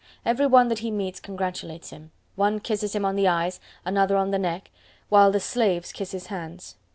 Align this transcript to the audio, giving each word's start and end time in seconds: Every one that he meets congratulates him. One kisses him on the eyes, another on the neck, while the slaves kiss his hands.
Every 0.25 0.47
one 0.47 0.67
that 0.69 0.79
he 0.79 0.89
meets 0.89 1.19
congratulates 1.19 1.91
him. 1.91 2.11
One 2.33 2.59
kisses 2.59 2.95
him 2.95 3.05
on 3.05 3.15
the 3.15 3.27
eyes, 3.27 3.59
another 3.85 4.15
on 4.17 4.31
the 4.31 4.39
neck, 4.39 4.71
while 5.09 5.31
the 5.31 5.39
slaves 5.39 5.91
kiss 5.91 6.09
his 6.09 6.25
hands. 6.25 6.77